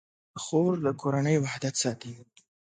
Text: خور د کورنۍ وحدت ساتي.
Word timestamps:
خور 0.43 0.73
د 0.85 0.87
کورنۍ 1.01 1.35
وحدت 1.39 1.75
ساتي. 1.83 2.13